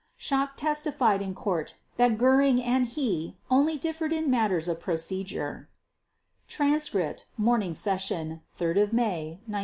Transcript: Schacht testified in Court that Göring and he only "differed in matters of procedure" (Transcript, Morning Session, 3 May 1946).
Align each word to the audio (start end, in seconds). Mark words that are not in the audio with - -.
Schacht 0.17 0.57
testified 0.57 1.21
in 1.21 1.35
Court 1.35 1.75
that 1.97 2.17
Göring 2.17 2.59
and 2.59 2.87
he 2.87 3.37
only 3.51 3.77
"differed 3.77 4.11
in 4.11 4.31
matters 4.31 4.67
of 4.67 4.79
procedure" 4.81 5.69
(Transcript, 6.47 7.25
Morning 7.37 7.75
Session, 7.75 8.41
3 8.55 8.67
May 8.93 9.37
1946). 9.45 9.57